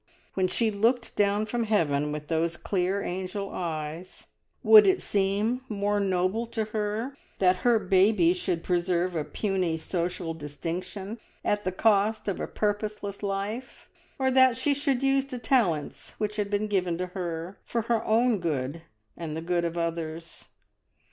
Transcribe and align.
When 0.33 0.47
she 0.47 0.71
looked 0.71 1.15
down 1.15 1.45
from 1.45 1.65
heaven 1.65 2.11
with 2.11 2.27
those 2.27 2.57
clear 2.57 3.03
angel 3.03 3.51
eyes, 3.51 4.25
would 4.63 4.87
it 4.87 4.99
seem 4.99 5.61
more 5.69 5.99
noble 5.99 6.47
to 6.47 6.65
her 6.73 7.15
that 7.37 7.57
her 7.57 7.77
baby 7.77 8.33
should 8.33 8.63
preserve 8.63 9.15
a 9.15 9.23
puny 9.23 9.77
social 9.77 10.33
distinction 10.33 11.19
at 11.45 11.65
the 11.65 11.71
cost 11.71 12.27
of 12.27 12.39
a 12.39 12.47
purposeless 12.47 13.21
life, 13.21 13.89
or 14.17 14.31
that 14.31 14.57
she 14.57 14.73
should 14.73 15.03
use 15.03 15.25
the 15.25 15.37
talents 15.37 16.15
which 16.17 16.37
had 16.37 16.49
been 16.49 16.65
given 16.67 16.97
to 16.97 17.05
her 17.05 17.59
for 17.63 17.83
her 17.83 18.03
own 18.03 18.39
good 18.39 18.81
and 19.15 19.37
the 19.37 19.39
good 19.41 19.63
of 19.63 19.77
others? 19.77 20.45